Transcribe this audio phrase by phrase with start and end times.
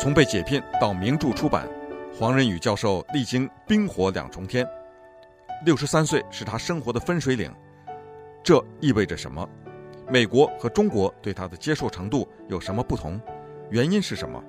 [0.00, 1.68] 从被解聘到名著出版，
[2.18, 4.66] 黄仁宇教授历经冰火两重天。
[5.66, 7.52] 六十三岁是他生活的分水岭，
[8.42, 9.46] 这意味着什么？
[10.08, 13.20] 美国和中国对他的接受程度有什么不同？
[13.68, 14.42] 原因是什么？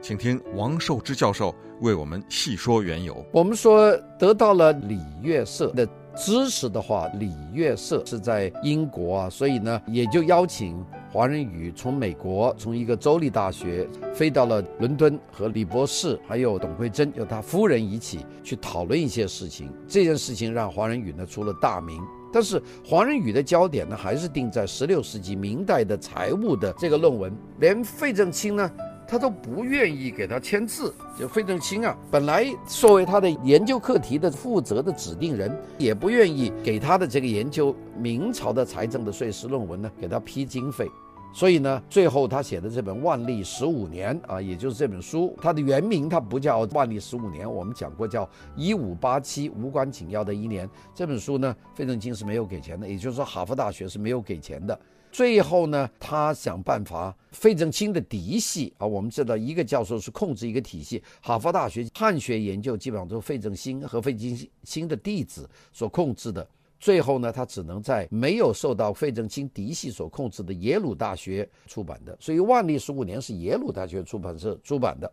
[0.00, 3.26] 请听王寿之教授为我们细说缘由。
[3.32, 5.84] 我们说得到了礼乐社的
[6.14, 19.72] 支持的话，礼乐社是在英国啊，所以呢，也就邀请华人宇从美国从一个州立大学飞到了伦敦，和李博士还有董桂珍，有他夫人一起去讨论一些事情。
[19.86, 21.98] 这件事情让华人宇呢出了大名，
[22.30, 28.70] 但是黄仁宇的焦点呢还是定在十六世纪明代的财务的这个论文，连费正清呢。
[29.10, 40.86] 他都不愿意给他签字，就费正清啊，本来作为他的研究课题的负责的指定人，也不愿意给他的这个研究明朝的财政的税时论文呢，给他批经费。
[41.32, 48.24] 所以呢，最后他写的这本《万历十五年》啊，也就是这本书，它的原名它不叫《万历十五年》，我们讲过叫
[48.56, 50.66] 《一五八七无关紧要的一年》。
[50.94, 54.78] 这本书呢，费正清是没有给钱的，也就是说，哈佛大学是没有给钱的。
[55.12, 66.46] 最后呢，他想办法，费正清的嫡系啊，我们知道一个教授是控制一个体系，哈佛大学汉学研究基本上都是费正清和费正清的弟子所控制的。
[66.78, 72.16] 最后呢，他只能在没有受到费正清嫡系所控制的耶鲁大学出版的。
[72.20, 75.12] 所以万历十五年是耶鲁大学出版社出版的。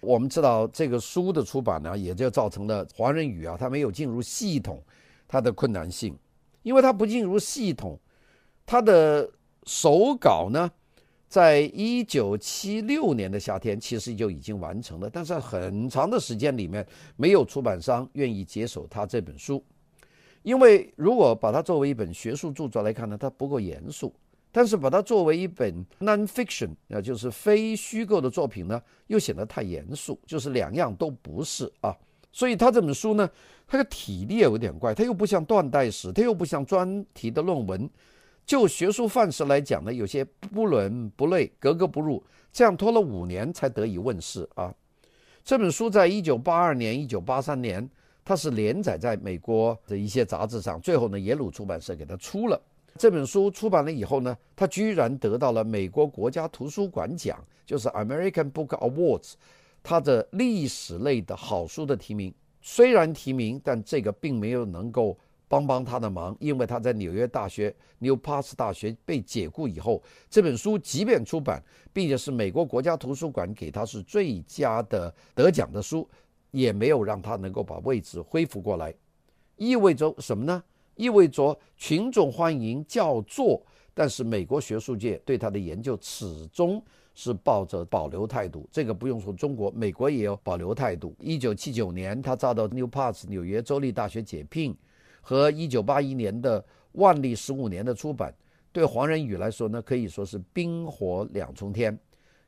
[0.00, 4.82] 我们知道这个书的出版呢，也就造成了黄仁宇啊，他没有进入系统，
[5.28, 6.16] 他的困难性，
[6.62, 7.98] 因为他不进入系统。
[8.64, 9.30] 他的
[9.64, 10.70] 手稿呢，
[11.28, 19.62] 在一九七六年的夏天，其实就已经完成了，但是很长的时间里面，没有出版商愿意接手他这本书，
[20.42, 24.08] 因为如果把它作为一本学术著作来看呢，它不够严肃；
[24.50, 31.96] 但是把它作为一本 non-fiction，啊，就是非虚构的作品呢，又显得太严肃，就是两样都不是啊。
[32.32, 33.28] 所以他这本书呢，
[33.66, 37.88] 它的体例有点怪，它又不像断代史，它又不像专题的论文。
[38.44, 44.74] 就学术范式来讲呢，有些不伦不类，格格不入，这样拖了五年才得以问世啊。
[45.44, 47.88] 这本书在一九八二年、一九八三年，
[48.24, 52.60] 它是连载在美国的一些杂志上，最后呢，耶鲁出版社给它出了
[52.96, 53.50] 这本书。
[53.50, 59.32] 出版了以后呢，他居然得到了美国国家图书馆奖，就是 American Book Awards，
[59.82, 62.32] 他的历史类的好书的提名。
[62.60, 65.16] 虽然提名，但这个并没有能够。
[65.48, 71.62] 帮帮他的忙，因为他在纽约大学 New Paltz 大学被解雇以后，这本书即便出版，
[71.92, 76.08] 并且是美国国家图书馆给他是最佳的得奖的书，
[76.52, 78.94] 也没有让他能够把位置恢复过来。
[79.56, 80.62] 意味着什么呢？
[80.94, 83.60] 意味着群众欢迎叫座，
[83.92, 86.80] 但是美国学术界对他的研究始终
[87.14, 88.68] 是抱着保留态度。
[88.70, 91.14] 这个不用说，中国、美国也有保留态度。
[91.18, 94.76] 一九七九年，他遭到 New Paltz 纽约州立大学解聘。
[95.24, 96.64] 和一九八一年的
[96.94, 98.34] 万历十五年的出版，
[98.72, 101.96] 对黄仁宇来说呢，可以说是冰火两重天。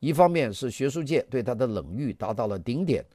[0.00, 3.06] 一方面是学术界对他的冷遇达到了顶点，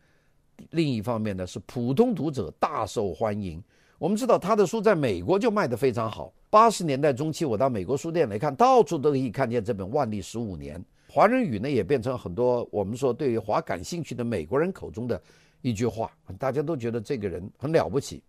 [0.72, 3.64] 另一方面呢是普通读者大受欢迎。
[3.98, 6.34] 我们知道他的书在美国就卖得非常好。
[6.50, 10.80] 八十年代中期，我到美国书店来看，到处都可以看见这本《万历十五年》。
[11.08, 15.22] 华人语呢，也变成很多我们说对于华感兴趣的美国人口中的
[15.62, 18.24] 一句话，大家都觉得这个人很了不起。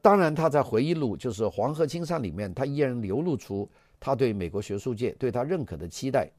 [0.00, 6.30] 当然，他在回忆录就是《黄河青山》里面，他依然流露出他对美国学术界对他认可的期待。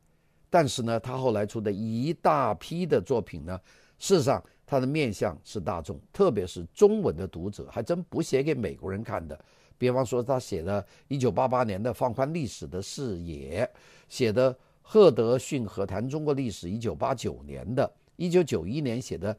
[0.50, 3.60] 但是呢，他后来出的一大批的作品呢，
[4.00, 9.40] 事实上他的面向是大众，特别是中文的读者，还真不写给美国人看的。
[9.78, 13.66] 比方说，他写的一九八八年的《放宽历史的视野》，
[14.10, 19.34] 写的赫德逊和谈中国历史一九八九年的一九九一年写的《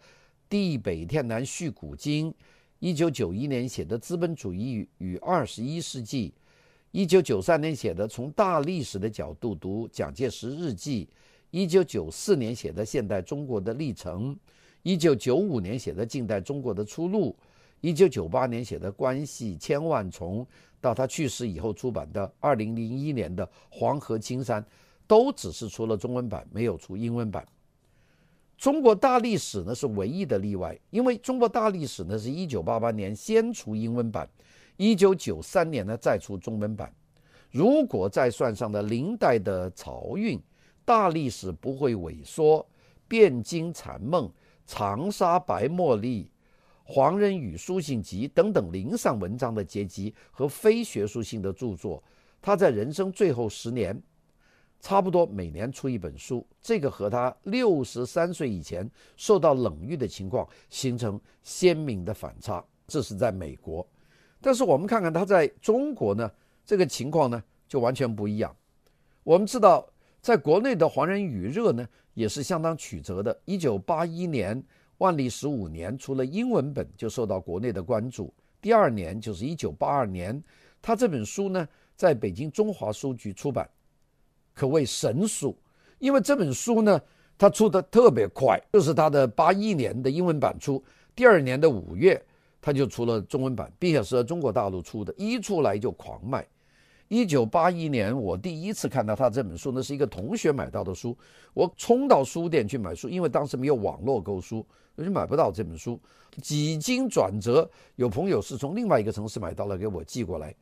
[0.48, 2.32] 地北天南续古今》。
[2.78, 6.30] 一九九一年写的《资本主义与二十一世纪》，
[6.92, 11.04] 一九九三年写的《从大历史的角度读蒋介石日记》，
[11.50, 14.32] 一九九四年写的《现代中国的历程》，
[14.88, 17.36] 一九九五年写的《近代中国的出路》，
[17.82, 20.42] 一九九八年写的《关系千万重》，
[20.80, 24.62] 到他去世以后出版的二零零一年的《黄河青山》，
[25.06, 27.46] 都只是出了中文版，没有出英文版。
[28.56, 34.26] 中国大历史呢是唯一的例外，因为中国大历史呢是一九八八年先出英文版，
[34.78, 36.90] 一九九三年呢再出中文版。
[37.50, 40.40] 如果再算上的明代的漕运，
[40.86, 42.66] 大历史不会萎缩。
[43.10, 44.30] 汴京残梦、
[44.68, 46.30] 长沙白茉莉、
[46.84, 52.00] 黄仁宇书信集等等零散文章的结集和非学术性的著作，
[52.42, 54.00] 他在人生最后十年。
[54.80, 62.64] 差不多每年出一本书，这个和他六十三岁以前受到冷遇的情况形成鲜明的反差。
[62.86, 63.84] 这是在美国，
[64.40, 66.30] 但是我们看看他在中国呢，
[66.64, 68.54] 这个情况呢就完全不一样。
[69.24, 69.84] 我们知道，
[70.20, 71.84] 在国内的黄仁宇热呢
[72.18, 73.40] 也是相当曲折的。
[73.44, 74.60] 一九八一年
[74.96, 78.34] 万历十五年出了英文本，就受到国内的关注。
[78.60, 80.42] 第二年就是一九八二年，
[80.82, 83.70] 他这本书呢在北京中华书局出版。
[84.52, 85.56] 可谓神书，
[86.00, 87.00] 因为这本书呢，
[87.38, 90.82] 它出的特别快，就是他的八一年的英文版出，
[91.14, 92.20] 第二年的五月，
[92.60, 96.44] 他就出了中文版，并且是在中国大陆出的，一出来就狂卖。
[97.08, 101.16] 一九八一年，我第一次看到他这本书，那是一个同学买到的书，
[101.54, 104.64] 我冲到书店去买书，因为当时没有网络购书，
[104.94, 105.98] 我就买不到这本书。
[106.42, 110.54] 几经转折，有朋友是从另外一个城市买到了，给我寄过来。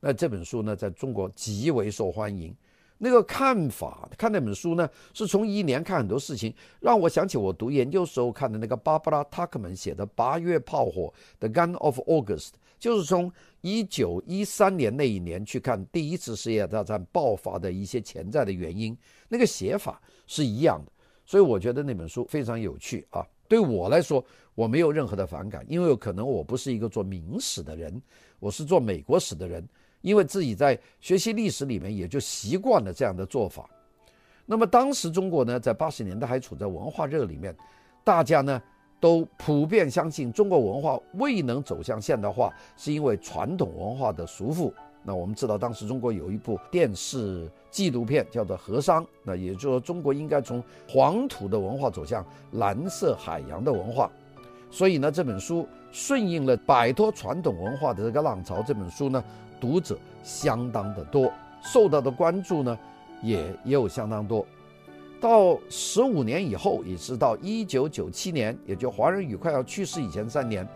[0.00, 2.54] 那这本书呢，在中国极为受欢迎。
[3.04, 18.96] 那个看法，看那本书呢，是从一年看很多事情，让我想起我读研究时候看的那个芭芭拉·塔克曼写的《八月炮火》（The Gun of August），就是从一九一三年那一年去看第一次世界大战爆发的一些潜在的原因，
[19.28, 20.92] 那个写法是一样的，
[21.26, 23.26] 所以我觉得那本书非常有趣啊。
[23.48, 24.24] 对我来说，
[24.54, 28.00] 我没有任何的反感，因为可能我不是一个做明史的人，
[28.38, 29.68] 我是做美国史的人。
[30.02, 33.68] 因为自己在学习历史里面也就习惯了这样的做法。
[34.44, 37.56] 那么当时中国呢，在八十年代还处在文化热里面，
[38.04, 38.60] 大家呢
[39.00, 44.72] 都普遍相信中国文化未能走向现代化，是因为传统文化的束缚。
[45.04, 54.08] 那我们知道，当时中国有一部电视纪录片叫做《河商》，那也就是说，中国应该从黄土的文化走向蓝色海洋的文化。
[54.70, 58.62] 所以呢，这本书顺应了摆脱传统文化的这个浪潮。
[58.62, 59.22] 这本书呢，
[59.62, 61.32] 读者相当的多，
[61.62, 62.76] 受到的关注呢，
[63.22, 64.44] 也也有相当多。
[65.20, 70.66] 到十五年以后，也是到一九九七年，也就黄仁宇快要去世以前三年，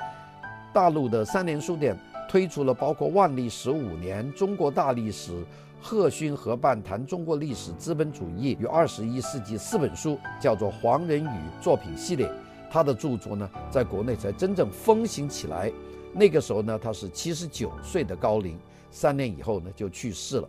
[0.73, 1.99] 大陆的三联书店
[2.29, 5.45] 推出了包括万历十五年、中国大历史、
[5.83, 12.31] 贺勋合办谈中国历史资本主义与二十一世纪四本书，叫做黄仁宇作品系列。
[12.71, 15.73] 他的著作呢，在国内才真正风行起来。
[16.13, 18.57] 那个时候呢，他是七十九岁的高龄。
[18.91, 20.49] 三年以后呢，就去世了。